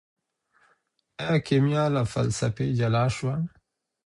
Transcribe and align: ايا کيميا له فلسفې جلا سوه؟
ايا 1.21 1.37
کيميا 1.47 1.85
له 1.95 2.01
فلسفې 2.13 2.67
جلا 2.79 3.05
سوه؟ 3.17 3.35